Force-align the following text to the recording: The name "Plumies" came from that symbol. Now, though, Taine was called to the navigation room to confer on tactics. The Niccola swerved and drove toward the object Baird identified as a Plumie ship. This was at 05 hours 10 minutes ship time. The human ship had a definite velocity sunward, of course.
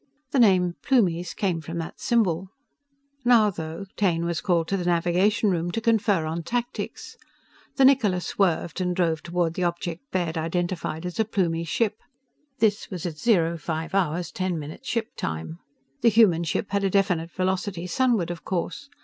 The 0.31 0.39
name 0.39 0.77
"Plumies" 0.81 1.35
came 1.35 1.61
from 1.61 1.77
that 1.77 1.99
symbol. 1.99 2.49
Now, 3.23 3.51
though, 3.51 3.85
Taine 3.95 4.25
was 4.25 4.41
called 4.41 4.67
to 4.69 4.77
the 4.77 4.85
navigation 4.85 5.51
room 5.51 5.69
to 5.73 5.79
confer 5.79 6.25
on 6.25 6.41
tactics. 6.41 7.15
The 7.75 7.83
Niccola 7.85 8.19
swerved 8.19 8.81
and 8.81 8.95
drove 8.95 9.21
toward 9.21 9.53
the 9.53 9.63
object 9.63 10.01
Baird 10.11 10.39
identified 10.39 11.05
as 11.05 11.19
a 11.19 11.23
Plumie 11.25 11.65
ship. 11.67 11.99
This 12.57 12.89
was 12.89 13.05
at 13.05 13.19
05 13.59 13.93
hours 13.93 14.31
10 14.31 14.57
minutes 14.57 14.89
ship 14.89 15.09
time. 15.15 15.59
The 16.01 16.09
human 16.09 16.45
ship 16.45 16.71
had 16.71 16.83
a 16.83 16.89
definite 16.89 17.29
velocity 17.29 17.85
sunward, 17.85 18.31
of 18.31 18.43
course. 18.43 18.89